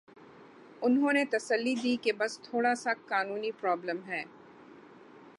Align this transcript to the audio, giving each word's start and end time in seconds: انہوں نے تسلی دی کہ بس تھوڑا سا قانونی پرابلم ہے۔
انہوں 0.81 1.13
نے 1.13 1.23
تسلی 1.25 1.75
دی 1.83 1.95
کہ 2.01 2.11
بس 2.13 2.39
تھوڑا 2.39 2.73
سا 2.75 2.93
قانونی 3.07 3.51
پرابلم 3.51 3.97
ہے۔ 4.07 4.23